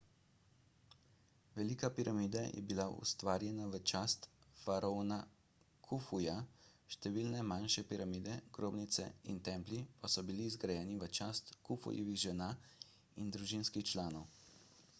velika 1.55 1.89
piramida 1.97 2.39
je 2.45 2.61
bila 2.69 2.85
ustvarjena 3.01 3.65
v 3.73 3.81
čast 3.91 4.23
faraona 4.61 5.19
kufuja 5.89 6.33
številne 6.95 7.43
manjše 7.51 7.83
piramide 7.91 8.37
grobnice 8.59 9.05
in 9.35 9.41
templji 9.49 9.81
pa 10.01 10.11
so 10.15 10.23
bili 10.31 10.47
zgrajeni 10.55 10.97
v 11.05 11.11
čast 11.19 11.53
kufujevih 11.69 12.17
žena 12.25 12.49
in 13.25 13.31
družinskih 13.37 13.87
članov 13.91 14.27